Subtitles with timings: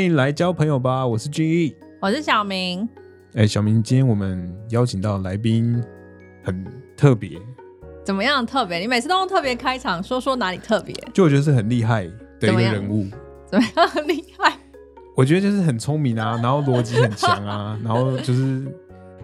[0.00, 1.76] 欢迎来交朋友吧，我是俊逸。
[2.00, 2.88] 我是小明。
[3.34, 5.78] 哎，小明，今天我们邀请到来宾
[6.42, 6.64] 很
[6.96, 7.38] 特别，
[8.02, 8.78] 怎么样特别？
[8.78, 10.94] 你每次都用特别开场，说说哪里特别？
[11.12, 12.08] 就我觉得是很厉害
[12.40, 13.08] 的一个人物。
[13.44, 14.56] 怎么样很厉害？
[15.14, 18.74] 我觉得就是很聪明啊，然后逻辑很强啊， 然后就是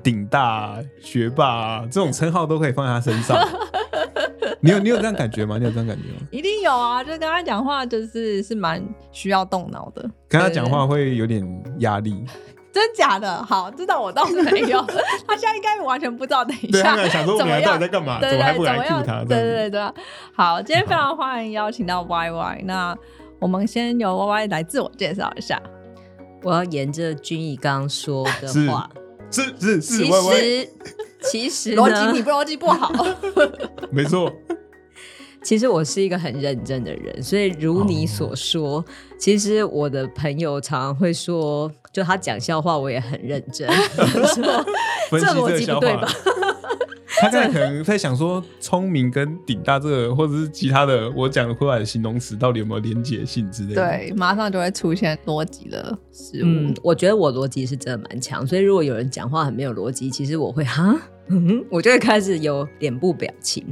[0.03, 3.35] 顶大学霸啊这种称号都可以放在他身上。
[4.67, 5.57] 你有你有这样感觉吗？
[5.59, 6.27] 你有这样感觉吗？
[6.33, 7.03] 一定有啊！
[7.03, 10.03] 就跟他讲话，就是是蛮需要动脑的。
[10.29, 11.47] 跟他讲话会有点
[11.79, 12.25] 压力。
[12.73, 13.43] 真假的？
[13.45, 14.83] 好，知道我倒是没有。
[15.27, 16.45] 他现在应该完全不知道。
[16.45, 18.21] 等一下，想说我们到底在干嘛？
[18.21, 19.25] 怎么还不来 Q 他？
[19.25, 19.93] 对对对对。
[20.35, 22.63] 好，今天非常欢迎邀请到 Y Y。
[22.67, 22.95] 那
[23.39, 25.63] 我们先由 Y Y 来自我介绍一下。
[26.43, 28.91] 我要沿着君毅刚刚说的话，
[29.31, 29.97] 是是是。
[30.05, 30.69] 其实
[31.23, 32.93] 其实逻辑你不逻辑不好。
[33.91, 34.31] 没错。
[35.47, 38.85] 其实我是一个很认真的人，所以如你所说，
[39.17, 43.71] 其实我的朋友常常会说，就他讲笑话，我也很认真。
[44.35, 46.09] 说这逻辑不对吧？
[47.21, 53.83] 他刚才可能在想说，聪明跟顶大这个，或者是其他的，我讲的出来的形容词到底有没有连结性之类的？
[53.83, 56.47] 对，马上就会出现逻辑的失误。
[56.47, 60.95] 嗯，我觉得我逻辑是真的蛮强，所以如果有人讲话很没有逻辑，其实我会哈。
[61.29, 63.65] 嗯， 我就会开始有脸部表情。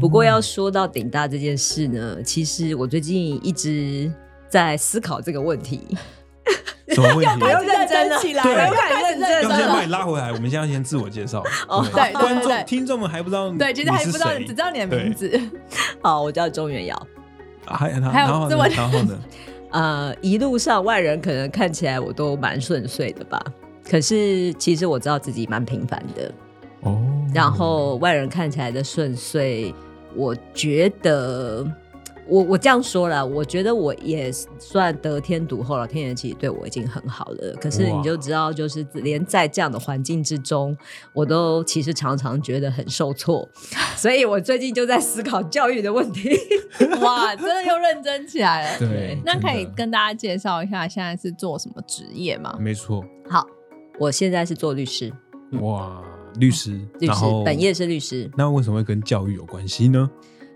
[0.00, 4.12] 不过要说到顶大这件事呢，其实我最近一直
[4.48, 5.80] 在思考这个问题。
[6.94, 7.38] 什么问题？
[7.38, 9.42] 不要认真起来，对，要认真。
[9.42, 10.32] 要先把你拉回来。
[10.32, 11.42] 我们现在先自我介绍。
[11.68, 15.40] 哦，对，观众、听众们还不知道，对，其实还不知道，只知道你的名字。
[16.02, 17.06] 好，我叫钟元瑶。
[17.66, 19.18] 还还有自我然后呢？
[19.70, 23.38] 呃，一路上外人可能看起来我都蛮顺遂的吧，
[23.86, 26.32] 可是其实我知道自己蛮平凡的。
[26.80, 26.98] 哦，
[27.34, 29.74] 然后外人看起来的顺遂，
[30.14, 31.66] 我觉得
[32.28, 35.86] 我我这样说了，我觉得我也算得天独厚了。
[35.86, 40.76] 天爷其实对我已经很好了，可是你就知道，就是连在这样的环境之中，
[41.12, 43.48] 我都其实常常觉得很受挫。
[43.96, 46.30] 所以我最近就在思考教育的问题。
[47.00, 48.78] 哇，真的又认真起来了。
[48.78, 52.56] 对，那可以跟大家介绍一下现在是做什么职业吗？
[52.60, 53.04] 没错。
[53.28, 53.46] 好，
[53.98, 55.12] 我现在是做律师。
[55.62, 56.02] 哇。
[56.38, 60.08] 律师，律师本业是律师，那为什么会跟教育有关系呢？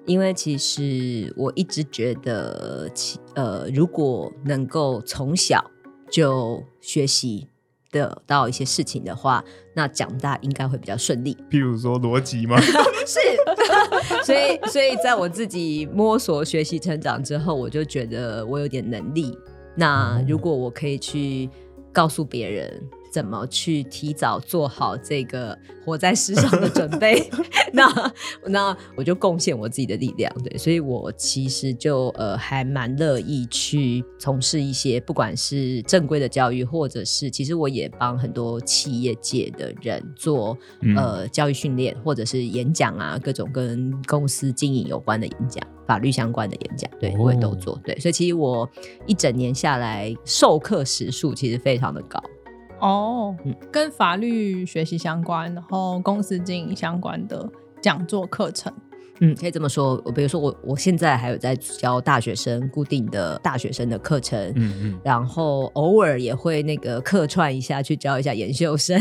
[0.07, 5.65] 因为其实我一直觉得，其呃，如果能够从小
[6.11, 7.47] 就学习
[7.91, 11.37] 得到一些事情的话，那长大应该会比较顺利。
[11.51, 12.61] 譬如说逻辑吗？
[13.07, 13.21] 是，
[14.25, 19.37] 所以所以在我自己摸索、学习、成长之后，我就觉得我有点能力。
[19.77, 21.49] 那如果我可以去
[21.93, 22.83] 告诉别人。
[23.13, 27.29] 怎么去提早做好这个活在世上的准备？
[27.75, 28.13] 那
[28.47, 40.57] 那我就贡献我自己的力量，对，所以我其实就呃还蛮乐意去从事一些不管是正规的教育，或者是其实我也帮很多企业界的人做
[40.97, 47.79] 呃教育训练，或者是演讲啊，各种跟公司经营有关的演讲、法律相关的演讲，对我也都做。
[47.85, 48.69] 对，所以其实我
[49.07, 52.23] 一整年下来授课时数其实非常的高。
[52.83, 53.35] 哦，
[53.71, 57.49] 跟法律学习相关，然后公司经营相关的
[57.81, 58.73] 讲座课程。
[59.21, 60.03] 嗯，可以这么说。
[60.05, 69.01] 我比如说，我我现在还有在教大学生固定的大学生的课程，嗯嗯，然后偶尔也会那个客串一下，去教一下研修生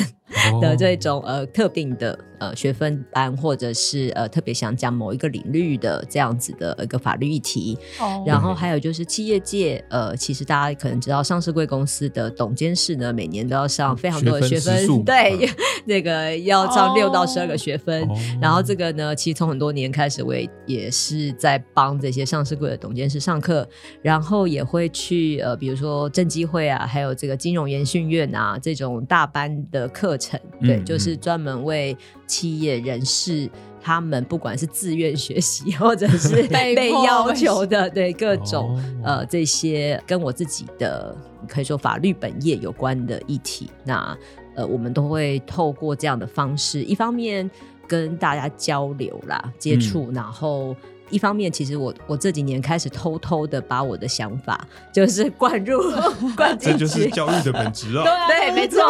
[0.61, 7.77] 的这种呃特定的呃学分班，或者是呃特别想讲某一个领域的这样子的一个法律议题。
[7.99, 15.47] 哦，然后还有就是企业界，呃，其实大家可能知道，上市贵公司的董监事呢，每年都要上非常多的学分，对，
[15.85, 18.07] 那个要上六到十二个学分。
[18.41, 20.21] 然后这个呢，其实从很多年开始。
[20.21, 23.67] 我也也是在帮这些上市贵的董监事上课，
[24.01, 31.97] 然后也会去呃，比如说政机会啊，还有这个金融研训院啊这种大班的课程，对，就是专门为
[32.31, 33.49] 企业人士
[33.81, 41.15] 他们不管是自愿学习 或者是 被要求的，对各种呃这些跟我自己的
[41.47, 44.17] 可以说法律本业有关的议题，那
[44.55, 47.49] 呃我们都会透过这样的方式，一方面。
[47.87, 50.73] 跟大家交流啦，接触，然后
[51.11, 54.59] 一方面，其实我我这几年开始偷偷的把我的想法
[54.91, 55.79] 就是灌入
[56.35, 58.05] 灌进去，这就是教育的本质 啊！
[58.27, 58.81] 对，没错，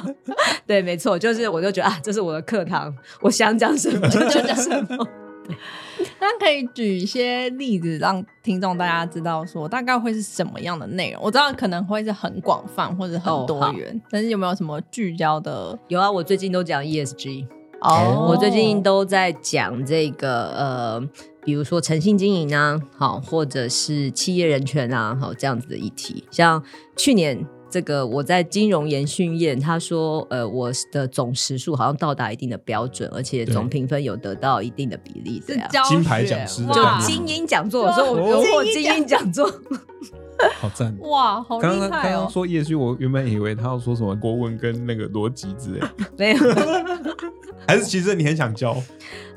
[0.66, 5.06] 对，没错，就是我就觉得啊，这是我的课堂，我想讲什么就讲什么。
[6.20, 11.22] 那可以举一些例子，让听众大家知道说大概会是什么样的内容？
[11.22, 15.78] 我知道可能会是很广泛或者很多元，但是有没有什么聚焦的？
[15.88, 17.46] 有啊，我最近都讲 ESG。
[17.86, 21.08] 哦，我最近都在讲这个呃，
[21.44, 26.24] 比如说诚信经营啊，好，或者是企业人权啊，好这样子的议题。
[26.32, 26.60] 像
[26.96, 35.68] 去年这个我在金融研训院，他说呃我的总时数好像到达一定的标准，而且总评分有得到一定的比例，这样。
[35.88, 39.48] 金牌讲师就精英讲座，所以我荣获精英讲座。
[40.60, 40.96] 好赞。
[41.00, 42.20] 哇，好刚刚刚厉害哦！
[42.22, 45.80] 刚说叶旭，我原本以为他要说什么国文跟那个逻辑之类，
[46.16, 46.54] 没有，
[47.66, 48.72] 还是其实你很想教，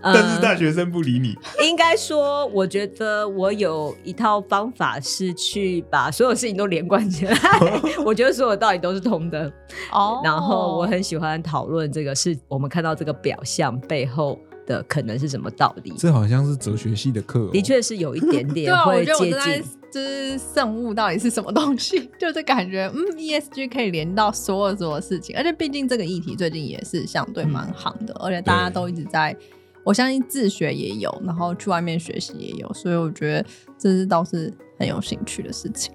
[0.01, 1.37] 呃但是大学生不理你。
[1.61, 7.35] 应该说，我觉得我有一套方法是去把所有事情都连贯起来。
[8.05, 9.51] 我觉得所有道理都是通的。
[9.91, 15.91] 哦，然后我很喜欢讨论这个，是我们看到这个表象背后的可能是什么道理。
[15.97, 19.69] 这好像是哲学系的课、哦，的确是有一点 对啊，我点会接觉得我正在近。
[19.91, 29.35] 就是圣物到底是什么东西， 就是感觉嗯，ESG 可以连到所有所有事情，而且毕竟这个议题最近也是相对蛮行的，而且大家都一直在，
[29.83, 33.45] 我相信自学也有，然后去外面学习也有，所以我觉得
[33.79, 35.91] 这是倒是很有兴趣的事情。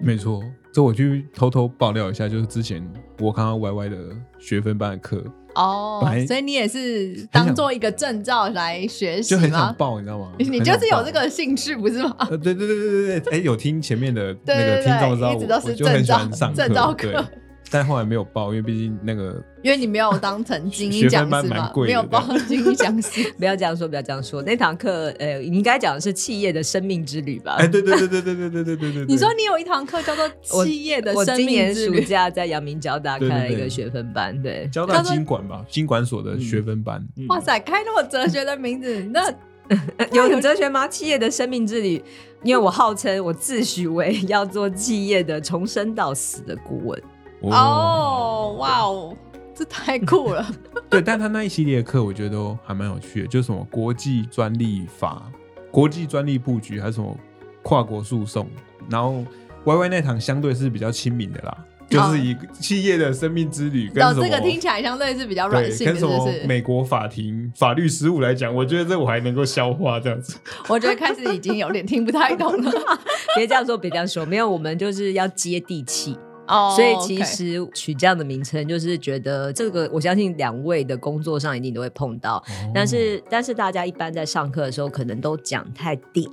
[0.00, 0.42] 没错。
[0.72, 2.80] 这我去偷偷爆料一下，就是之前
[3.18, 3.96] 我看到 Y Y 的
[4.38, 5.20] 学分班的课，
[5.56, 9.74] 哦，所以你也是当做一个证照来学习就很想？
[9.74, 10.32] 报，你知道吗？
[10.38, 12.14] 你就是有这个兴趣，不是吗？
[12.20, 17.24] 呃，对对对对对对，哎，有听前面的那个听众知道对一直都是证照上证照课，
[17.70, 23.32] 但后来没有报，因为毕竟那个因为你没有当成精学分英讲班师嘛，蛮贵没有报精英讲师。
[23.38, 24.42] 不要这样说，不要这样说。
[24.42, 27.56] 那堂课，呃，你应该讲的是企业的生命之旅吧？
[27.60, 39.32] 哎，对对对对对对对对对对，你说你有一堂课叫做企业的我生今年暑命之旅，假在阳明交大开了一个对学分班，对，交大经管吧，经管所的学分班，嗯哇塞，开那么哲学的名字，那
[40.12, 40.88] 有很哲学吗？
[40.88, 42.02] 企业的生命之旅，
[42.42, 47.00] 因为我号称我自诩为要做企业的从生到死的顾问。
[47.42, 49.16] 哦，哇哦，
[49.54, 50.46] 这太酷了。
[50.88, 55.30] 对，但他那一系列的课，我觉得都还蛮有趣的，就是什么国际专利法、
[55.70, 57.16] 国际专利布局，还有什么
[57.62, 58.46] 跨国诉讼。
[58.88, 59.24] 然后
[59.64, 61.56] Y Y 那堂相对是比较亲民的啦，
[61.88, 66.46] 就是以企业的生命之旅跟什么这个听起来相对是比较软，性的，跟什么是不是？
[66.46, 70.36] 美国法庭法律实务来讲，我觉得这我还能够消化这样子。
[70.68, 72.72] 我觉得开始已经有点听不太懂了。
[73.36, 76.18] 别这样说，别这样说，没有，我们就是要接地气。
[76.50, 82.42] 哦所以其实取这样的名称，就是觉得这个，我相信两位的工作上一定都会碰到。
[82.74, 86.28] 但是，但是大家一般在上课的时候，可能都讲太点，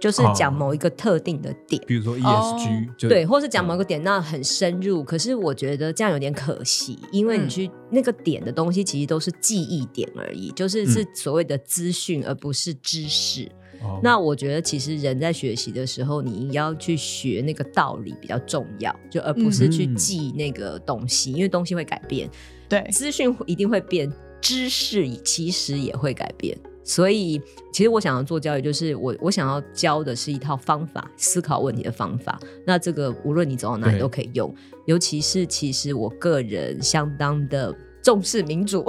[0.00, 1.82] 就是讲某一个特定的点。
[1.86, 5.02] 比如说哦 ESG，、就对，或是讲某个点，那很深入。
[5.02, 13.50] 可是我觉得这样有点可惜，因为你嗯去那个点的东西，其实都是记忆点而已，就是是所谓的资讯，而不是知识。
[13.82, 22.28] 哦那我觉得，其实人在学习的时候，你要去学那个道理比较重要，就而不是去嗯记那个东西，因为东西会改变，
[22.68, 26.56] 对，资讯一定会变，知识其实也会改变。
[26.84, 27.40] 所以，
[27.72, 32.38] 其实我想要做教育，就是我我想要教的是一套方法，思考问题的方法。
[32.64, 37.74] 那这个无论你走到哪里都可以用，尤其是其实我个人相当的
[38.06, 38.84] 重视民主，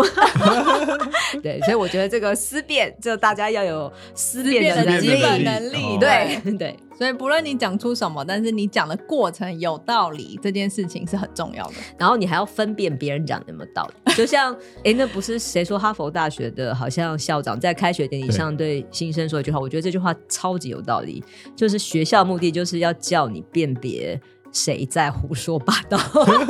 [1.42, 5.96] 对，所以我觉得这个思辨，就大家要有思辨的能思辨的基本力，能力。
[5.96, 5.98] 哦。
[6.00, 6.78] 对对。
[6.96, 11.74] 所以不论你讲出什么，但是你讲的过程有道理，这件事情是很重要的。
[11.98, 14.14] 然后你还要分辨别人讲的有没有道理。
[14.14, 21.24] 就像，哎，那不是谁说哈佛大学的，好像校长在开学典礼上对新生说一句话，我觉得这句话超级有道理，
[21.56, 24.20] 就是学校目的就是要叫你辨别
[24.52, 25.98] 谁在胡说八道，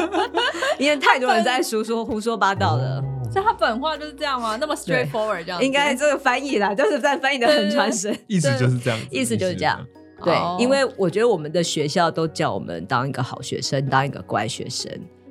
[0.78, 3.00] 因为太多人在胡说胡说八道了。
[3.00, 4.56] 哦所以他本话就是这样吗？
[4.56, 5.62] 那么 straightforward 这样？
[5.62, 8.18] 应该这个翻译啦，就是在翻译的很传神。
[8.26, 9.86] 意思就是这样子，意思就是这样。
[10.24, 14.90] 对，哦因为我觉得我们的学校都叫我们当一个好学生，当一个乖学生。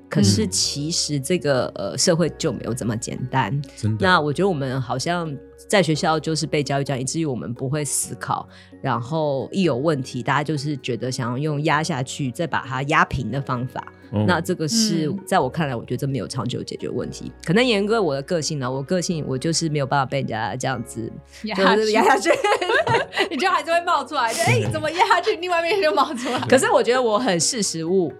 [0.08, 3.60] 可是嗯其实这个呃社会就没有这么简单。
[3.76, 4.06] 真的。
[4.06, 5.34] 那我觉得我们好像
[5.68, 8.48] 在学校就是被教育这样，以至于我们不会思考，
[8.80, 13.80] 然后一有问题，大家就是觉得想要用压下去，再把它压平的方法。
[14.12, 17.32] 哦那这个是嗯在我看来，我觉得这没有长久解决问题。
[17.44, 22.30] 可能严格我的个性呢，我个性我就是没有办法被人家这样子压下去。
[23.28, 26.38] 你就还是会冒出来，就 哎、怎么压下去，另外一边就冒出来。
[26.48, 28.12] 可是我觉得我很识时务，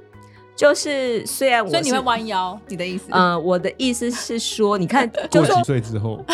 [0.56, 3.04] 就是虽然我所以你会弯腰，你的意思？
[3.10, 6.24] 呃，我的意思是说， 你看，就过几是说岁之后，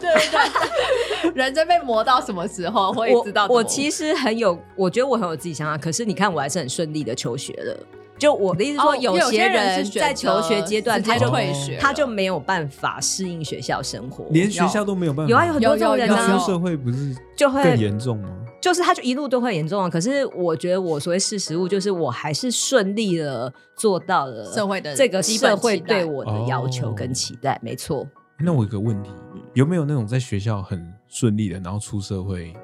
[0.00, 3.46] 对 对对， 人生被磨到什么时候会知道？
[3.48, 5.76] 我我其实很有，我觉得我很有自己想法。
[5.76, 7.76] 可是你看，我还是很顺利的求学了。
[8.18, 15.30] 就我的意思说，哦有些些人是在求学阶段，他就会学他就没有办法适应学校生活，连学校都没有办法。
[15.30, 18.28] 有啊，有很多这种人有有有啊，出社会不是就会更严重吗？
[18.62, 19.90] 就是他就一路都会严重啊。
[19.90, 28.08] 可是我觉得我所谓识时务，就是我还是顺利的做到了社会的这个社会对我的要求哦跟期待，没错。
[28.38, 29.10] 那我有个问题，
[29.52, 32.54] 有没有那种在学校很顺利的，然后出社会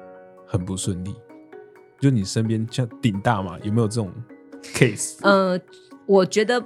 [0.47, 1.13] 很不顺利？
[1.99, 4.09] 就你身边像顶大嘛，有没有这种
[4.63, 5.17] case？
[5.21, 5.59] 呃，
[6.05, 6.63] 我觉得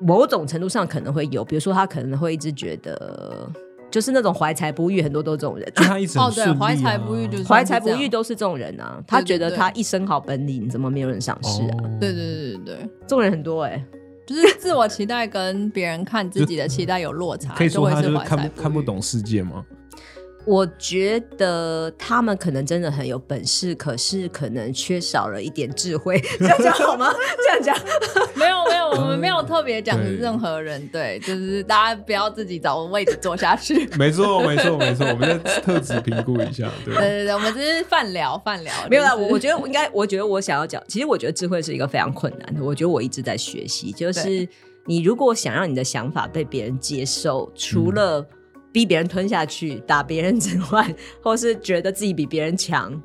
[0.00, 3.50] 某种程度上可能会有，比如说他可能会一直觉得。
[3.90, 5.66] 就是那种怀才不遇，很多都这种人。
[5.74, 9.02] 他一直哦，对，怀才不遇就是怀才不遇都是这种人啊。
[9.06, 11.76] 他觉得他一身好本领，怎么没有人赏识啊？
[12.00, 13.84] 对对对对对，这种人很多哎。
[14.26, 19.64] 就是自我期待跟别人看自己的期待有落差， 可以说他就是看不看不懂世界吗？
[20.48, 26.18] 我觉得他们可能真的很有本事，可是可能缺少了一点智慧。
[26.40, 27.12] 这样讲好吗？
[27.44, 27.76] 这样讲
[28.34, 33.86] 没有没有，我们没有特别讲任何人，对，就是大家不要自己找位置坐下去。
[33.98, 36.70] 没错没错没错，我们在特质评估一下。
[36.82, 38.72] 对对对，我们只是泛聊泛聊。
[38.88, 42.64] 没有啦，我我觉得我应该，我觉得我想要讲，其实我觉得智慧是一个非常困难的。
[42.64, 44.48] 我觉得我一直在学习，就是
[44.86, 48.26] 你如果想让你的想法被别人接受，除了
[48.78, 53.02] 逼别人吞下去，打别人之外，或是觉得自己比别人强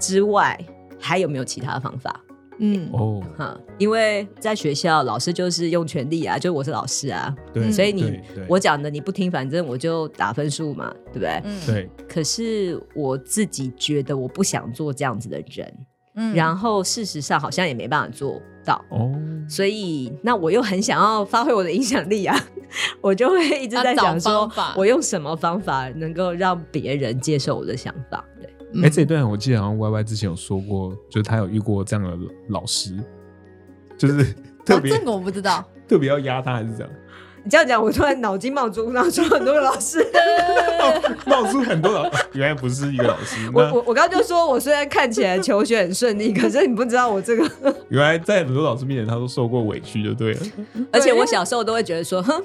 [0.00, 0.58] 之外，
[0.98, 2.20] 还有没有其他的方法？
[2.58, 11.40] 嗯哦，哈，因为在学校，老师就是用权力啊，就我是老师啊，对，所以你我讲的你不听，反正我就打分数嘛，对不对？
[11.44, 11.88] 嗯，对。
[12.08, 19.12] 可是我自己觉得我不想做这样子的人，嗯，然后事实上好像也没办法做到哦，
[19.48, 22.38] 所以那我又很想要发挥我的影响力啊。
[23.00, 28.24] 我就会一直在想说，我用什么方法能够让别人接受我的想法？
[28.40, 32.18] 对，哎，这一段我记得好像 Y Y 之前有说过，就是他有遇过这样的
[32.48, 32.96] 老师，
[33.96, 36.90] 就是特别这个我不知道， 特别要压他还是这样？
[37.44, 40.04] 你这样讲，我突然脑筋冒出冒出很多个老师，
[41.26, 43.36] 冒出很多老，原来不是一个老师。
[43.52, 47.48] 我我我刚刚就说，我虽然看起来求学很顺利，可是你不知道我这个，
[47.90, 50.40] 原来在很多老师面前，他都受过委屈，就对了。
[50.90, 52.42] 而且我小时候都会觉得说，哼。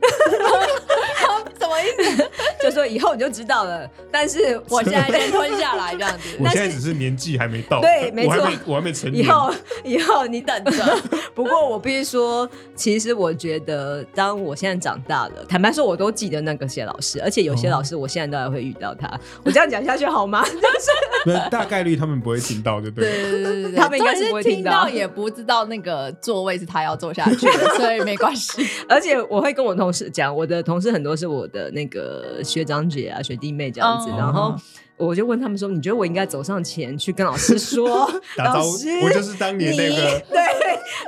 [1.58, 1.86] 什么意
[2.16, 2.30] 思？
[2.62, 3.88] 就说以后你就知道了。
[4.10, 6.36] 但是我现在先吞下来这样子。
[6.40, 9.24] 我现在只是年纪还没到，对，没错，我还没成年。
[9.24, 10.98] 以后，以后你等着。
[11.34, 19.10] 不过我必须说，其实我觉得，当我现在长大了，坦白说，我都记得那个谢老师，而且有些老师，我现在都还会遇到他。
[19.44, 20.44] 我这样讲下去好吗？
[20.44, 23.10] 就是，大概率他们不会听到，对不对？
[23.10, 28.66] 对对对对，他们应该是不会听到，也不知道那个座位是他要坐下去的，所以没关系。
[28.88, 34.54] 而且我会跟我同事讲，我的同事很多是我的那个学长姐啊、学弟妹这样子，然后
[34.96, 40.40] 我就问他们说：“你觉得我应该走上前去跟老师说， 老师，我就是当年那个？”对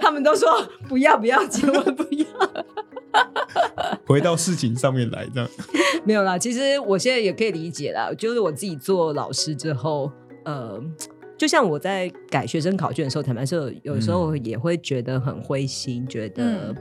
[0.01, 0.49] 他们都说
[0.89, 2.27] ：“不要，不要，千万不要。
[4.07, 5.49] ”回到事情上面来，这样
[6.05, 6.37] 没有啦。
[6.37, 10.11] 其实我现在也可以理解啦，就是我自己做老师之后，
[10.45, 10.81] 呃，
[11.39, 16.75] 就像我在改学生考卷的时候，坦白说，有时候也会觉得很灰心，觉得。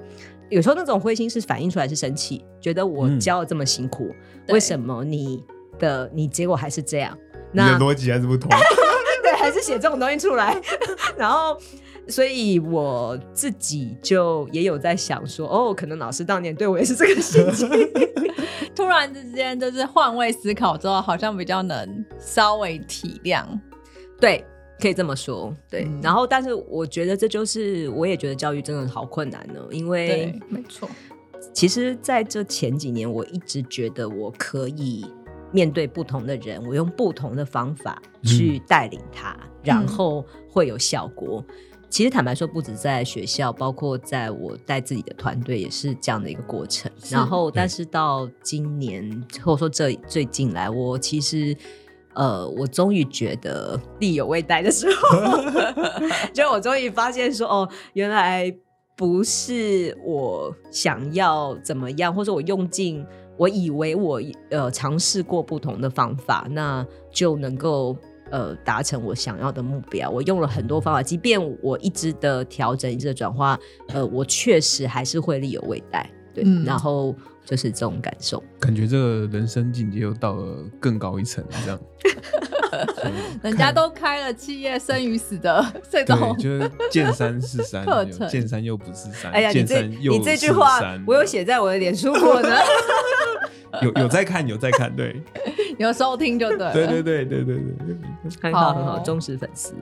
[0.49, 4.13] 有时候那种灰心是反映出来是生气，觉得我教的这么辛苦，
[4.49, 5.43] 为什么你
[5.79, 7.17] 的你结果还是这样？
[7.51, 8.49] 你的逻辑还是不同，
[9.23, 10.59] 对，还是写这种东西出来。
[11.17, 11.57] 然后，
[12.07, 17.69] 所以我自己就也有在想说，哦，可能老师当年对我也是这个心情。
[18.75, 23.45] 突然之间，就是换位思考之后，好像比较能稍微体谅，
[24.19, 24.45] 对。
[24.79, 25.87] 可以这么说，对。
[26.01, 29.61] 然后，但是我觉得这就是，我也觉得教育真的好困难呢。
[29.71, 30.89] 因为，没错。
[31.53, 35.05] 其实，在这前几年，我一直觉得我可以
[35.51, 41.43] 面对不同的人，我用不同的方法去带领他，然后会有效果。
[41.89, 46.91] 其实，坦白说，不止在学校，包括在我带自己的团队，也是这样的一个过程。
[47.09, 51.55] 然后，但是到今年，或者说这最近来，我其实。
[52.15, 55.37] 呃，我终于觉得力有未逮的时候，
[56.33, 58.53] 就我终于发现说，哦，原来
[58.95, 63.05] 不是我想要怎么样，或者我用尽
[63.37, 67.95] 我以为我呃尝试过不同的方法，那就能够
[68.31, 70.09] 呃达成我想要的目标。
[70.09, 76.09] 我用了很多方法，即便我一直的调整，一直的转化，呃，我确实还是会力有未逮。
[76.35, 77.15] 对，然后。
[77.47, 81.79] 就是这种感受，感觉这个人生境界又到了更高一层，这样。
[83.43, 87.85] 人家都开了企业生与死的 这种，就是见山是山，
[88.27, 89.31] 见山又不是山。
[89.31, 92.49] 哎呀，你这你这句话，我有写在我的脸书过呢。
[93.83, 95.21] 有有在看，有在看，对，
[95.77, 96.73] 有收听就对。
[96.73, 97.95] 对对对对对对，
[98.41, 99.75] 很好很好，忠实粉丝。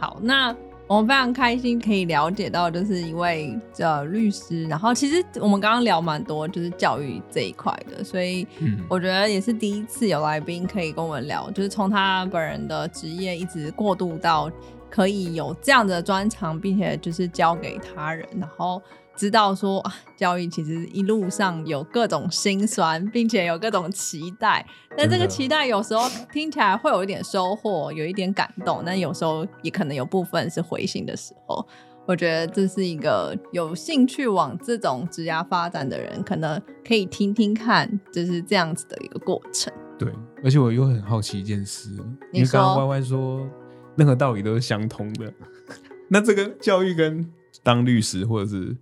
[0.00, 0.52] 好，那。
[0.94, 8.46] 我们非常开心可以了解到，就是一位呃律师，然后其实我们刚刚聊蛮多，就是教育这一块的，所以
[8.88, 14.48] 我觉得也是第一次有来宾可以跟我们聊，就是从他本人的职业一直过渡到
[14.88, 18.80] 可以有这样的专长，并且就是教给他人，然后
[19.16, 19.84] 知道说
[20.16, 24.66] 教育其实一路上有各种辛酸，并且有各种期待。
[24.96, 31.66] 但这个期待有时候听起来会有一点收获，有一点感动，但有时候也可能有部分是灰心的时候。
[32.06, 39.72] 我觉得这是一个有兴趣往这种职涯发展的人，可能可以听听看，就是这样子的一个过程。
[39.98, 41.88] 对，而且我又很好奇一件事，
[42.30, 43.48] 因为刚刚 Y Y 说
[43.96, 45.32] 任何道理都是相通的，
[46.10, 47.26] 那这个教育跟
[47.62, 48.76] 当律师或者是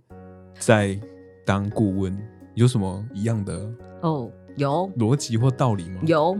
[0.59, 0.99] 在
[1.45, 2.17] 当顾问
[2.55, 3.69] 有什么一样的
[4.01, 4.31] 哦？
[4.55, 6.01] 有逻辑或道理吗？
[6.05, 6.37] 有。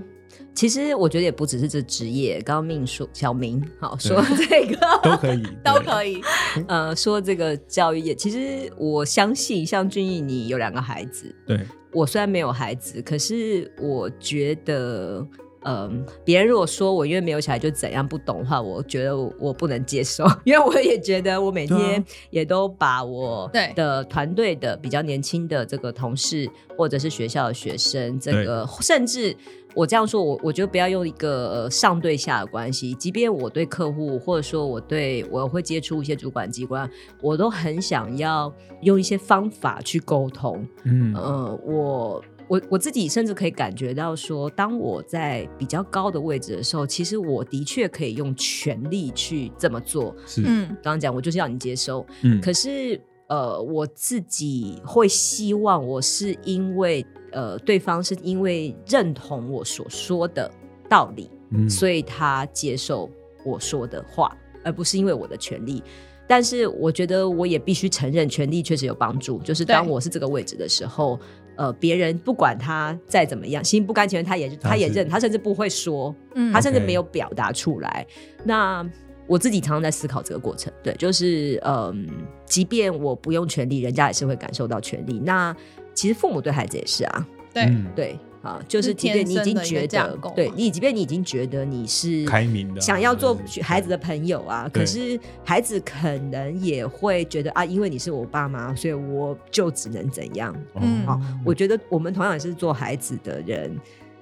[0.55, 6.21] 其实我觉得也不只是这职业，刚刚命说小明好说这个 都可以， 都可以。
[6.67, 11.59] 呃，说这个教育业，其实我相信，像俊逸，你有两个孩子，对
[11.91, 15.25] 我虽然没有孩子，可是我觉得，
[15.65, 29.35] 嗯，别人如果说我因为没有小孩就怎样不懂的话，我觉得我不能接受， 因为我也觉得我每天也都把我的团队的比较年轻的这个同事，或者是学校的学生，这个甚至。
[29.75, 32.93] 我这样说，我我觉得不要用一个上对下的关系。
[32.93, 36.87] 即便我对客户，或者说我对我会接触一些主管机关，
[37.19, 38.53] 我都很想要
[38.83, 40.63] 用一些方法去沟通。
[40.83, 50.15] 嗯，呃，我我我自己甚至可以感觉到说，当我在比较高的位置的时候，其实我的确可以用权力去这么做。
[50.25, 52.05] 是，嗯，刚刚讲我就是要你接收。
[52.21, 57.05] 嗯，可是呃，我自己会希望我是因为。
[57.35, 60.47] 呃，对方是因为认同我所说的
[60.87, 61.27] 道理，
[61.67, 63.09] 所以他接受
[63.43, 65.81] 我说的话，而不是因为我的权利。
[66.27, 69.39] 但是我觉得我也必须承认，权力确实有帮助。
[69.39, 71.19] 就是当我是这个位置的时候，
[71.55, 76.15] 呃，别人不管他再怎么样，心不甘情愿，他也他也认，他甚至不会说，
[76.51, 78.05] 他甚至没有表达出来。
[78.43, 78.87] 那
[79.27, 82.07] 我自己常常在思考这个过程，对，就是嗯，
[82.45, 85.19] 即便我不用权力，人家也是会感受到权力。
[85.23, 85.55] 那
[85.93, 100.53] 其实父母对孩子也是啊，对对啊，就是即便你已经觉得，对你即便你已经觉得你是开明的，想要做孩子的朋友啊，可是孩子可能也会觉得啊，因为你是我爸妈，所以我就只能怎样。
[100.75, 103.75] 嗯，好，我觉得我们同样也是做孩子的人，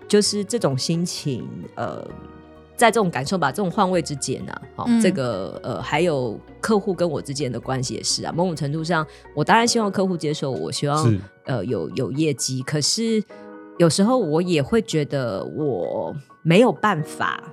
[0.07, 1.45] 就是这种心情，
[1.75, 2.07] 呃。
[2.77, 8.33] 在这种感受吧，这种换位之间呢，好，这个呃，还有客户跟我之间的关系也是啊。
[8.35, 12.63] 某种程度上，我当然希望客户接受我，希望呃有有业绩。
[12.63, 13.23] 可是
[13.81, 17.43] 有时候我也会觉得我没有办法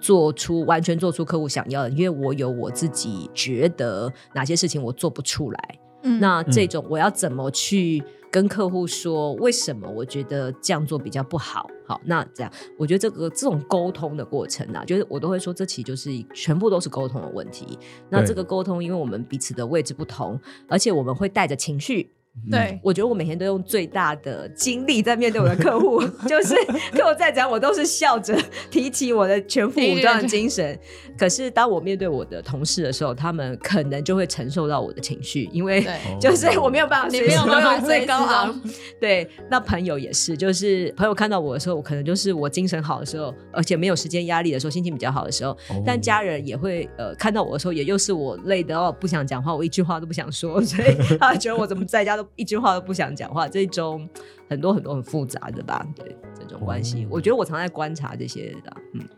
[0.00, 5.78] 做出完全做出客户想要的，因为我有我自己觉得哪些事情我做不出来。
[6.20, 8.00] 那这种我要怎么去？
[8.30, 11.68] 跟客户说为什么我觉得这样做比较不好？
[11.84, 17.78] 好，那这样我觉得这个这种沟通的过程啊，就是我都会说，这其实就是全部都是沟通的问题。
[18.08, 22.12] 那这个沟通，因为我们彼此的位置不同，而且我们会带着情绪。
[22.50, 26.54] 对，我觉得我每天都用最大的精力在面对我的客户， 就是
[26.92, 28.36] 客户在讲，我都是笑着
[28.70, 30.76] 提起我的全副武装的精神。
[31.18, 35.86] 可是当我面对我的同事的时候，他们可能就会承受到我的情绪，因为
[36.18, 38.60] 就是我没有办法，你没有办法最高昂。
[38.98, 45.54] 对，那朋友也是，就是朋友看到我的时候，我可能就是我精神好的时候，而且没有时间压力的时候，心情比较好的时候。
[45.84, 52.21] 但家人也会呃看到我的时候，也又是我累的哦，不想讲话，我一句话都不想说，所以他觉得我怎么在家都。
[52.36, 54.08] 一句话都不想讲话，这种
[54.48, 55.86] 很多很多很复杂的吧？
[55.94, 58.76] 对，这种关系，我觉得我常在观察这些的。
[58.94, 59.08] 嗯，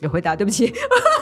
[0.00, 0.72] 有回答，对不起。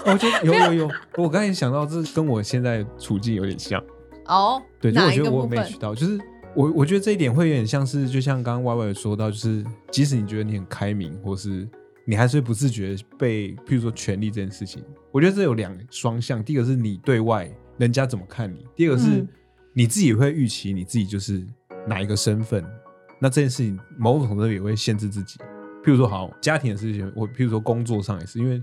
[0.06, 3.82] 我觉得有 有有，我刚才想到这跟我现在处境有点像。
[4.26, 6.18] 哦，对，就我觉得我没渠到，就是
[6.54, 11.68] 我我觉得这一点会有点像是，就像刚刚 Y Y 说到，就是即使你觉得你很开明，或是
[12.04, 16.42] 你还是不自觉被，譬如说权力这件事情，我觉得这有两双向。
[16.42, 19.26] 第一个是你对外人家怎么看你，第二个是。
[19.74, 21.44] 你自己会预期你自己就是
[21.86, 22.64] 哪一个身份，
[23.20, 25.36] 那这件事情某种程度也会限制自己。
[25.84, 28.62] 譬如说，好家庭的事情，我譬如说工作上也是，因为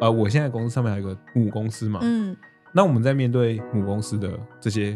[0.00, 2.34] 呃，我现在公司上面还有一个母公司嘛，嗯，
[2.72, 4.92] 那我们在面对母公司的这些，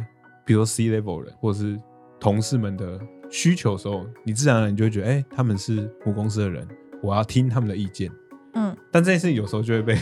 [0.46, 1.78] 比如说 C level 人或者是
[2.18, 6.66] 同事们的需求的时候，你自然而然就会觉得，哎，他们是母公司的人，
[7.02, 8.10] 我要听他们的意见，
[8.54, 9.98] 嗯，但这件事情有时候就会被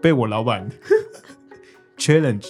[0.00, 0.68] 被我老板
[1.98, 2.46] challenge。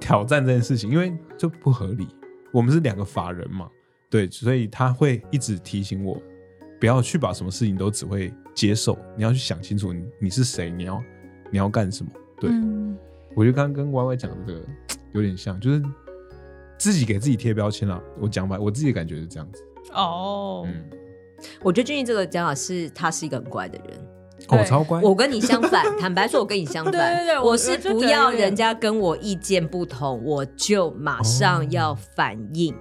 [0.00, 2.08] 挑战这件事情，因为就不合理。
[2.52, 3.68] 我们是两个法人嘛，
[4.08, 6.20] 对，所以他会一直提醒我，
[6.80, 8.98] 不要去把什么事情都只会接受。
[9.16, 11.02] 你要去想清楚，你你是谁，你要
[11.50, 12.10] 你要干什么。
[12.40, 12.50] 对，
[13.34, 14.60] 我觉得刚刚跟 Y Y 讲的这个
[15.12, 15.82] 有点像，就是
[16.78, 18.02] 自己给自己贴标签了。
[18.18, 19.62] 我讲吧，我自己的感觉是这样子。
[19.92, 20.84] 哦，嗯，
[21.62, 24.08] 我觉得俊逸这个讲法是，他是一个很乖的人。
[24.48, 25.84] 我超乖，我跟你相反。
[25.98, 26.92] 坦白说，我跟你相反。
[26.92, 32.74] 对对对，我是不要人家跟我意见不同，我就马上要反应。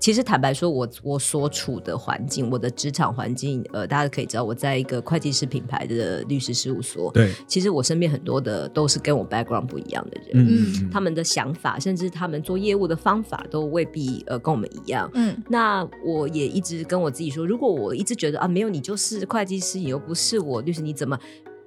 [0.00, 7.12] 其实坦白说，我我所处的环境，我的职场环境，呃，大家可以知道，我在一个会计师品牌的律师事务所。
[7.12, 15.08] 对，其实我身边很多的都是跟我 background 不一样的人，嗯他们的想法，甚至他们做业务的方法，都未必呃跟我们一样。
[15.12, 21.18] 嗯那我也一直跟我自己说，如果我一直觉得啊，没有你就是会计师，你又不是我律师，你怎么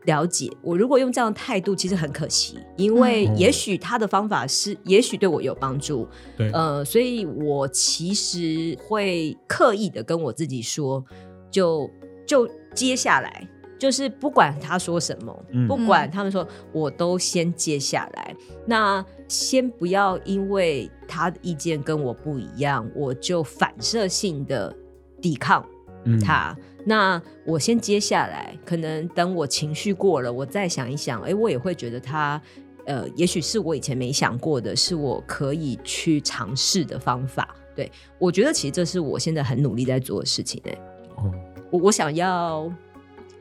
[0.06, 0.78] 了解我？
[0.78, 11.04] 如果用这样的态度，其实很可惜，因为嗯也许他的方法是，也许对我有帮助，对，呃，所以我其实会刻意的跟我自己说，
[11.50, 11.90] 就
[12.28, 13.48] 就接下来。
[13.80, 18.34] 就是不管他说什么，嗯不管他们说，我都先接下来。
[18.66, 24.74] 那先不要因为他的意见跟我不一样，我就反射性的
[25.22, 25.68] 抵抗
[26.06, 26.56] 嗯他。
[26.86, 32.42] 那我先接下来，可能等我情绪过了，我再想一想，哎，我也会觉得他，
[32.86, 37.56] 呃，也许是我以前没想过的，是我可以去尝试的方法。
[37.76, 37.90] 对
[38.20, 40.62] 我觉得，其实这是我现在很努力在做的事情。
[40.66, 40.78] 哎，
[41.16, 41.32] 哦
[41.72, 42.72] 我我想要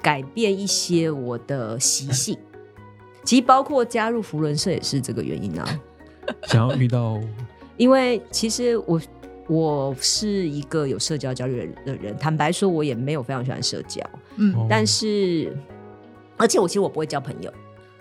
[0.01, 2.38] 改变一些我的习性，
[3.25, 5.81] 其实包括加入福伦社也是这个原因啊。
[6.46, 7.20] 想要遇到
[7.77, 9.01] 因为其实我
[9.48, 14.00] 我是一个有社交焦虑的人，坦白说，我也没有非常喜欢社交，
[14.37, 14.55] 嗯。
[14.55, 14.66] 哦。
[14.68, 15.57] 但是
[16.37, 17.52] 而且我其实我不会交朋友，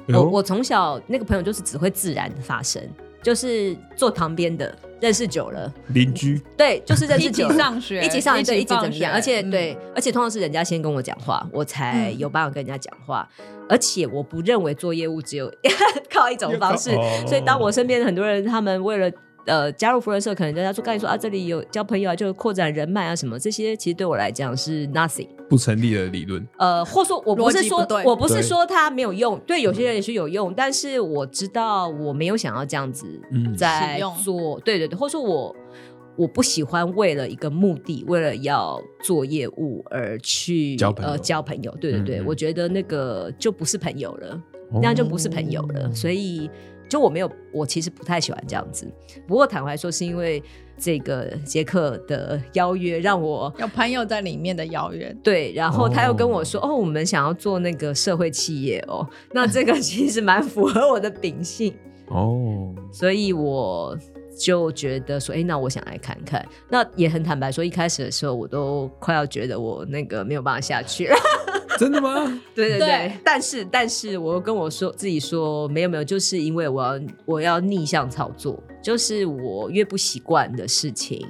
[0.07, 2.81] 哎我我从小那个朋友就是只会自然的发生，
[3.21, 7.55] 就是坐旁边的，认识久了，邻居，对，就是认识一起久了。
[7.55, 9.11] 上学，一起上对，一起怎么样？
[9.13, 12.17] 而且嗯对，而且通常是人家先跟我讲话，我才嗯。
[12.19, 13.27] 有办法跟人家讲话。
[13.69, 15.49] 而且我不认为做业务只有
[16.11, 17.25] 靠一种方式，哦。
[17.25, 19.09] 所以当我身边的很多人，他们为了
[19.45, 25.27] 呃加入福人社，可能人家说跟你说啊，这里有交朋友啊，就扩展人脉啊什么，这些其实对我来讲是 nothing。
[25.49, 35.53] 不成立的理论，呃，或说我不是说我不是对说它没有用，对有些人也是有用，但是我知道我没有想要这样子嗯在做，对对对，或者说我
[36.15, 44.41] 我不喜欢为了一个目的，为了要做业务而去交朋友呃交朋友，对对对，嗯嗯我觉得那个就不是朋友了。
[44.73, 45.93] 那样就不是朋友了。
[45.93, 46.49] 所以
[46.91, 48.85] 就我没有，我其实不太喜欢这样子。
[49.25, 50.43] 不过坦白说，是因为
[50.77, 53.51] 这个杰克的邀约让我。
[53.59, 61.73] 有朋友在里面的邀约，对，然后他又跟我说：“哦我们想要做那个社会企业哦，那这个 其实蛮符合我的秉性，
[62.09, 63.97] 哦，所以我
[64.37, 66.45] 就觉得说，哎，那我想来看看。
[66.67, 71.15] 那也很坦白说，一开始的时候，我都快要觉得我那个没有办法下去了。
[71.81, 72.39] 真的吗？
[72.53, 81.27] 对 对对，对但是但是我又跟我说自己说没有没有，就是因为我要我要逆向操作，就是我越不习惯的事情，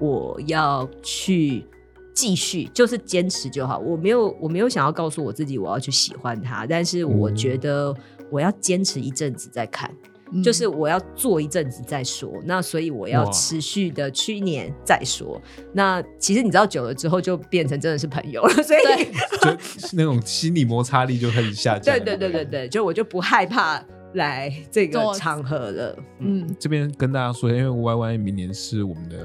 [0.00, 1.66] 我要去
[2.14, 3.78] 继续，就是坚持就好。
[3.78, 7.94] 我没有我没有想要告诉我自己我要去喜欢他，但是我觉得
[8.30, 9.90] 我要坚持一阵子再看。
[9.90, 10.09] 嗯
[10.42, 15.40] 就是我要做一阵子再说，那所以我要持续的去年再说。
[15.72, 19.04] 那其实你知道久了之后就变成真的是朋友了， 所以
[19.40, 19.50] 就
[19.92, 21.96] 那种心理摩擦力就开始下降。
[21.96, 25.96] 对对对对对，就我就不害怕来这个场合了。
[26.20, 29.16] 嗯，嗯，这边跟大家说，因为 Y Y 明年是我们的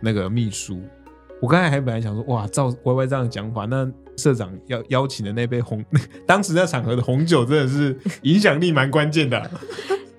[0.00, 0.80] 那个秘书，
[1.42, 5.84] 我刚才还本来想说，哇，照 Y Y 这样的讲法，那社长邀邀请的那杯红，
[6.26, 9.50] 当时在场合的红酒真的是影响力蛮关键的啊。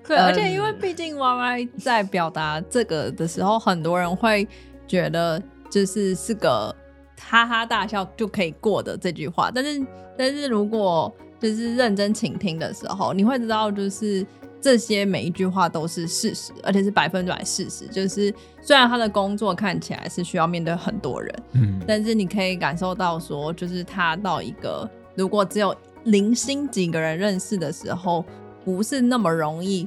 [0.08, 4.48] 对，嗯而且因为毕竟 Y Y 在表达这个的时候，很多人会
[4.88, 5.40] 觉得
[5.70, 6.74] 就是是个
[7.20, 14.26] 哈哈大笑就可以过的这句话，但是但是如果就是认真倾听的时候，你会知道就是。
[14.60, 17.86] 这些每一句话都是事实，而且是百分之百事实。
[17.86, 25.72] 就是虽然他的工作看起来是需要面对很多人，嗯，但是你可以感受到说，就是他到一个如果只有
[26.06, 28.24] 零星几个人认识的时候，
[28.64, 29.86] 不是那么容易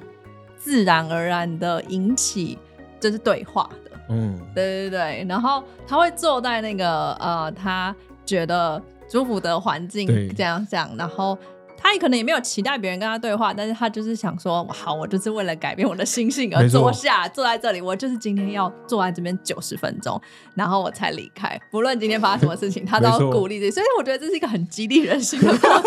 [0.63, 2.57] 自然而然的引起
[2.99, 3.91] 就是对话的。
[4.09, 7.95] 嗯，对对对，然后他会坐在那个呃，他
[8.25, 11.37] 觉得舒服的环境对这样想，然后。
[11.81, 20.21] 他也可能也没有期待别人跟他对话，但是他就是想说，好，我就是为了改变我的心性而坐下，坐在这里，我就是今天要坐在这边九十分钟，
[20.55, 21.59] 然后我才离开。
[21.71, 25.83] 不论今天发生什么事情，他都要鼓励自己，所以我觉得这是一个很激励人心的过程。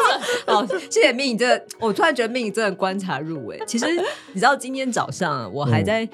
[0.46, 3.60] 好，谢谢命，你这个我突然觉得命真的观察入微。
[3.66, 3.86] 其实
[4.32, 6.08] 你知道，今天早上我还在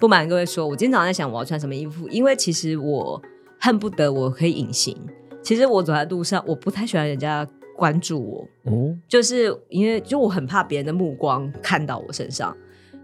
[0.00, 3.22] 不瞒各位说，我今天早上在想我要穿什么衣服，因为其实我
[3.60, 4.96] 恨不得我可以隐形。
[5.42, 7.46] 其实我走在路上，我不太喜欢人家
[7.76, 12.56] 关注我，哦，就是因为就我很怕别人的目光看到我身上。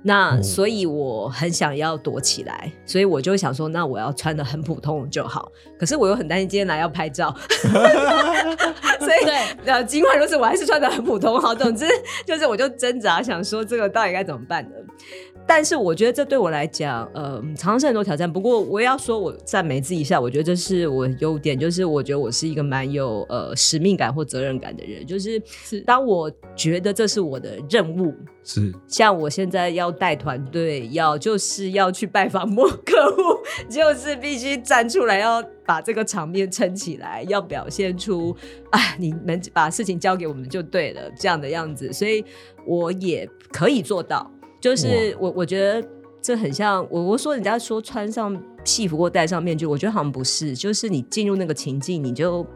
[0.05, 5.53] 那哦所以我很想要躲起来，所以我就想说，那我要穿的很普通就好。
[5.79, 7.33] 可是我又很担心今天来要拍照，
[8.99, 11.41] 所以对，呃，尽管如此，我还是穿的很普通。
[11.41, 11.87] 好，总之
[12.27, 14.71] 就是我就挣扎想说这个到底该怎么办呢？
[15.55, 18.33] 但是我觉得这对我来讲，呃，常常是很多挑战。
[18.33, 25.07] 不过我也要说，我赞美自己一下，我觉得这是我优点，就是我觉得我是一个蛮有呃使命感或责任感的人。
[25.07, 33.23] 就是是当我觉得这是我的任务，是像我现在要带团队，要就是要去拜访某客户，
[33.69, 38.35] 就是必须站出来，要把这个场面撑起来，要表现出
[38.71, 42.25] 啊，你们把事情交给我们就对了这样的样子，所以
[42.67, 44.33] 我也可以做到。
[44.63, 45.87] 就是我我觉得
[46.23, 52.47] 这很像我我说人家说穿上戏服或戴上面具，我觉得好像不是，就是你进入那个情境，你就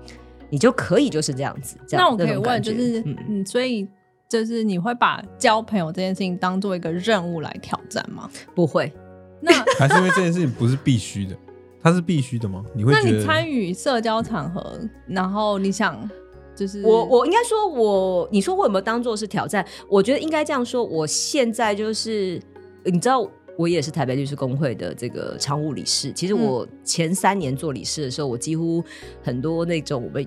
[0.49, 1.77] 你就可以就是这样子。
[1.87, 3.89] 这样那我可以问，就是嗯嗯，所以
[4.29, 8.31] 就是你会把交朋友这件事情当做一个任务来挑战吗？
[8.55, 8.93] 不会。
[9.41, 11.37] 那 还是因为这件事情不是必须的，
[11.83, 12.65] 它是必须的吗？
[12.73, 16.09] 你会那你参与社交场合，然后你想
[16.57, 19.65] 就是我我应该说我，你说我有没有当做是挑战？
[19.89, 20.83] 我觉得应该这样说。
[20.83, 22.41] 我现在就是，
[22.85, 26.11] 你知道，我也是台北律师工会的这个常务理事。
[26.13, 28.83] 其实我前三年做理事的时候，我几乎
[29.23, 30.27] 很多那种我们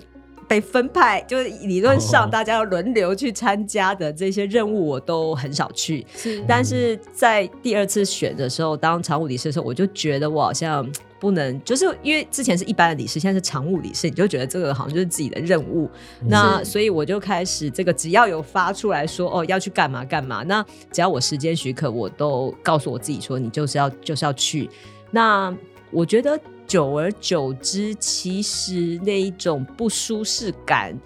[0.50, 6.04] 被分派，就是理论上哦大家要轮流去参加的这些任务，我都很少去。
[6.16, 10.84] 是但是在第二次选的时候，当常务理事的时候，我就觉得我好像
[11.20, 15.88] 不能，就是因为之前是一般的理事，现在是常务理事，你就觉得这个好像就是自己的任务。
[16.26, 24.68] 那所以我就开始这个，只要有发出来说哦要去干嘛干嘛，那只要我时间许可，我都告诉我自己说你就是要就是要去。
[25.12, 25.56] 那
[25.92, 26.36] 我觉得
[26.70, 30.96] 久而久之，其实那一种不舒适感。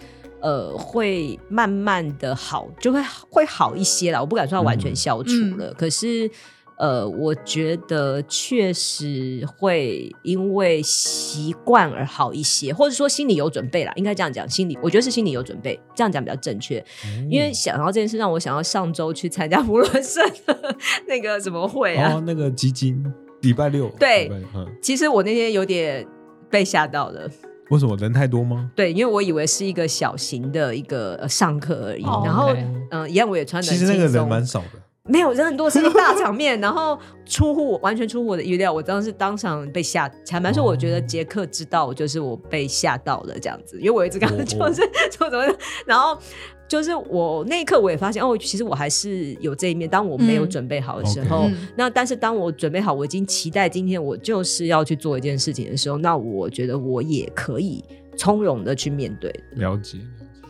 [0.43, 4.21] 呃，会慢慢的好，就会会好一些啦。
[4.21, 6.31] 我不敢说它完全消除了，可是
[6.77, 13.93] 呃，我觉得确实会因为习惯而好一些，或者说心里有准备啦。
[13.97, 16.85] 应该这样讲，心里我觉得是心里有准备，这样讲比较正确。
[17.31, 20.77] 因为想到这件事，让我想到上周去参加福伦社的
[21.09, 22.13] 那个什么会啊。
[22.13, 23.03] 哦，那个基金
[23.45, 26.07] 礼拜六对嗯，其实我那天有点
[26.51, 27.31] 被吓到了。
[27.71, 27.97] 为什么？
[27.97, 28.71] 人太多吗？
[28.77, 32.55] 对，因为我以为是一个小型的一个、呃、上课而已，哦然后
[32.91, 40.07] 嗯、一样我也穿的其实那个人蛮少的，没有人很多，是个大场面，然后出乎我完全出乎我的意料，我当时当场被吓。
[40.27, 44.83] 坦白说，我觉得杰克知道，就是我被吓到了这样子，因为我一直跟他哦就是
[45.17, 45.45] 说怎么，
[45.87, 46.19] 然后
[46.67, 49.89] 就是我那一刻我也发现哦，其实我还是有这一面。
[49.89, 57.85] 当我没有嗯准备好的时候那但是当我准备好，我已经期待今天我就是要去做一件事情的时候，那我觉得我也可以
[58.17, 59.33] 从容的去面对。
[59.57, 59.99] 了解。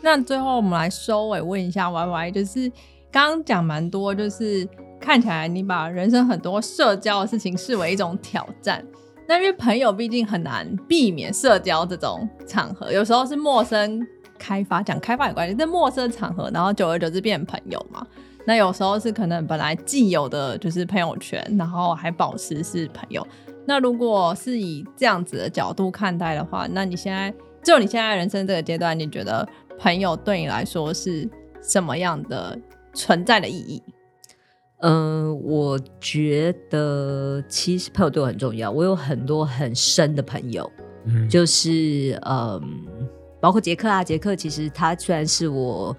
[0.02, 2.70] 那最后我们来收尾问一下 Y Y，就是
[3.10, 4.66] 刚刚讲蛮多，就是
[5.00, 8.84] 看起来你把人生很多社交的事情视为一种挑战。
[9.26, 14.06] 那因为朋友毕竟很难避免社交这种场合，有时候是陌生
[14.44, 18.06] 开发，讲开发有关系，在陌生场合，然后久而久之变成朋友嘛。
[18.46, 23.26] 那有时候是可能本来既有的就是朋友圈，然后还保持是朋友。
[23.64, 31.26] 那如果是以这样子的角度看待的话，那你现在就你现在人生这个阶段，你觉得朋友对你来说是
[31.62, 32.58] 什么样的
[32.92, 33.82] 存在的意义？
[34.82, 38.70] 嗯，我觉得其实朋友对我很重要。
[38.70, 40.70] 我有很多很深的朋友，
[41.06, 42.60] 嗯，就是嗯，
[43.44, 45.94] 包括杰克啊，杰克其实他虽然是我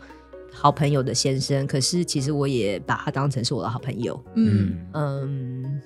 [0.51, 4.19] 好朋友的先生，可是其实我也把他当成是我的好朋友。
[4.33, 5.81] 嗯，嗯，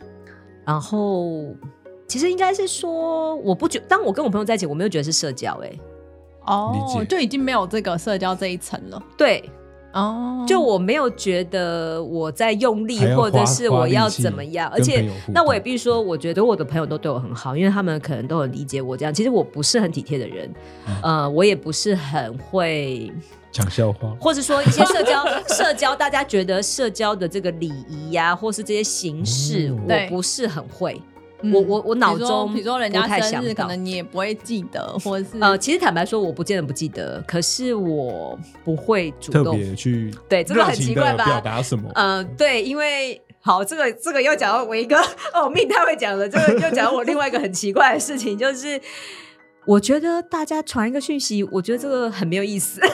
[0.65, 1.53] 然后
[2.07, 5.79] 其实应该是说，我不觉，当我跟我朋友在一起，我没有觉得是社交、欸，理
[6.45, 9.03] 哦，就已经没有这个社交这一层了。
[9.17, 9.43] 对，
[9.91, 19.13] 哦，就我没有觉得我在用力或者是我要怎么样，而且那我也必须说，我觉得我的朋友都对我很好，因为他们可能都很理解我这样。
[19.13, 20.53] 其实我不是很体贴的人，
[20.87, 20.95] 嗯。
[21.01, 23.11] 呃，我也不是很会，
[23.51, 29.87] 讲笑话，或者说一些社交 社交，大家觉得社交的这个礼仪呀，或是这些形式，嗯。
[29.87, 31.01] 我不是很会。
[31.41, 39.57] 嗯我我我脑比如说中比如说人家太生日，可能你也不会记得， 或者是呃，其实坦白说，我不见得不记得，可是我不会主特动。
[39.57, 41.89] 别去对这个很奇怪吧的表达什么？
[41.95, 44.97] 呃，对，因为好，这个这个又讲到我一个
[45.33, 48.79] 哦，命太会讲了，这个又讲到我另外一个很奇怪的事情，就是
[49.65, 52.81] 我觉得大家传一个讯息，我觉得这个很没有意思。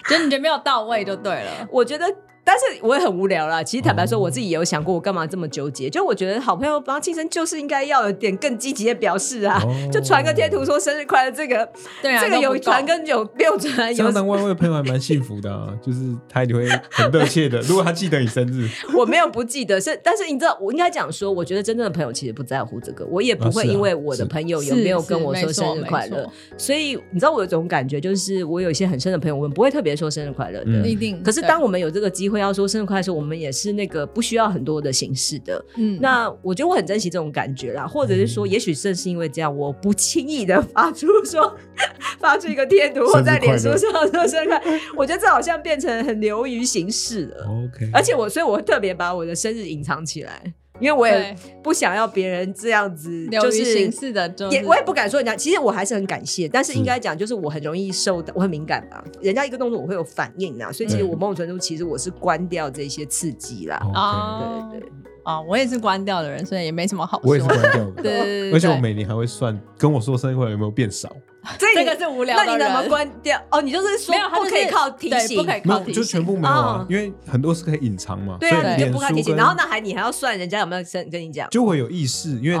[0.08, 1.68] 就你觉得没有到位就对了。
[1.70, 2.06] 我觉得
[2.50, 3.62] 但是我也很无聊啦。
[3.62, 5.88] 其实坦白说，我自己也有想过，我干嘛这么纠结？
[5.88, 11.68] 就我觉得好朋友帮庆生，就是应该要有点更积极的表示啊， 就传个贴图说生日快乐，这个
[12.02, 17.60] 对啊，这个有传跟有没有传，有当外外的朋友还蛮幸福的，就是他也会很热切的。
[17.70, 31.22] 如果他记得你生日，我没有不记得，是但是你知道，我应该讲说，我觉得真正的朋友其实不在乎这个，我也不会因为我的朋友有没有跟我说生日快乐，所以你知道我有种感觉，就是我有一些很深的朋友，我们不会特别说生日快乐的，一定。
[31.22, 35.64] 可是当我们有这个机会要说生日快乐时候，我们也是那个不需要很多的形式的。
[35.76, 41.56] 嗯，那我觉得我很珍惜这种感觉啦，或者是说，也许正是因为这样，我不轻易的发出说
[42.18, 47.46] 发出一个贴图或在脸书上说生日快乐，我觉得这好像变成很流于形式了。
[47.46, 50.54] OK，而且我所以我会特别把我的生日隐藏起来。
[50.80, 55.36] 因为我也不想要别人这样子，就是形式的，也我也不敢说人家。
[55.36, 59.04] 其实我还是很感谢，但是应该讲，就是我很容易受到，我很敏感吧。
[59.20, 63.76] 人家一个动作我会有反应啊，所以其实我某种程度其实我是关掉这些刺激啦。
[63.94, 67.20] 啊，对对对啊，我也是关掉的人，所以也没什么好。
[67.22, 71.14] 我也是关掉的， 对，而且我每年还会算，跟我说生日会有没有变少。
[71.58, 73.40] 这个是无聊，那你怎么关掉？
[73.50, 78.36] 哦，你就是说不可以靠提醒，不可以靠提醒，就全部没有啊，因为很多是可以隐藏嘛。
[78.40, 82.58] 对啊，你就不靠提醒，然后那还你还要算人家有没有跟跟你讲，就会有意识，因为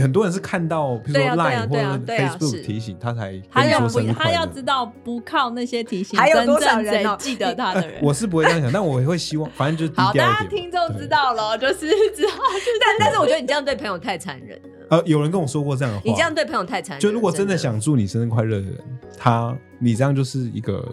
[0.00, 8.00] 很多人是看到，比如说 Line 或者 Facebook 提醒他才他要不他要知道不靠那些提醒，还有多少人记得他的人？
[8.02, 12.32] 我是不会这样想，但我会希望，反正就是好，大家听众知道了，就是知道，
[12.80, 14.58] 但但是我觉得你这样对朋友太残忍。
[14.62, 14.68] 了。
[14.92, 17.00] 呃，有人跟我说过这样的话，你这样对朋友太残忍。
[17.00, 18.78] 就如果真的想祝你生日快乐的人，
[19.16, 20.86] 他你这样就是一个，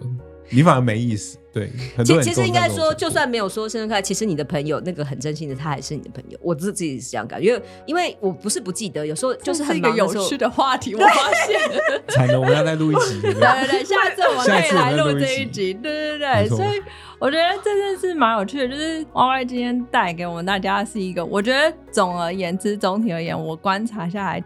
[0.48, 1.36] 你反而没意思。
[1.52, 1.68] 对，
[2.04, 6.38] 其其实应该说，就算没有说生日快乐，其实你的朋友那个很真心的，他还是你的朋友。
[6.40, 10.94] 我自己是这样感，因为因为我不是不记得，有时候就是很一个有趣的话题。
[10.96, 11.60] 我发现，
[12.08, 13.20] 惨了，我们要再录一集。
[13.22, 15.74] 对对对，下次我们可以来录这一集。
[15.74, 16.80] 对对对，所以
[17.18, 24.42] 我觉得这件事蛮有趣的，就是 Y Y 今天带给我们大家是一个，我觉得总而言之，总体而言，我观察下来。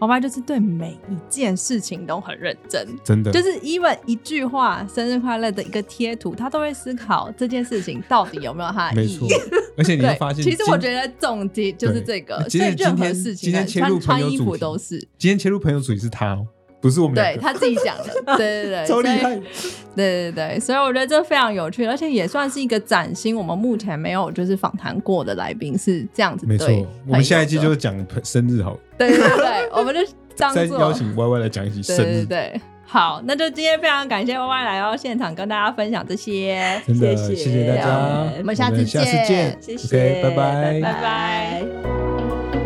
[0.00, 9.28] 妈妈就是对每一件事情都很认真，真的，就是 even 一句话“生日快乐”的一个贴图，她都会思考这件事情到底有没有它的意义。
[9.76, 12.48] 而且你会发现，其实我觉得总结就是这个。
[12.48, 14.98] 所以任何事情，穿穿衣服都是。
[15.18, 16.38] 今天切入朋友主题是他。
[16.80, 19.36] 不是我们对他自己讲的， 对对对，超厉害，
[19.94, 26.46] 对对对，所以我觉得这非常有趣，而且也算是一个崭新，我们目前没有就是访谈过的来宾是这样子。
[26.46, 26.68] 没错，
[27.06, 28.78] 我们下一季就是讲生日好。
[28.96, 30.00] 对对对，我们就
[30.36, 32.24] 再邀请 Y Y 来讲一期生日。
[32.24, 37.68] 对，好，那就今天非常感谢 Y Y 来到现场跟大家分享这些，真的谢谢。
[37.68, 39.04] 大家，我们下次见，
[39.60, 42.59] 谢谢，拜拜，拜拜。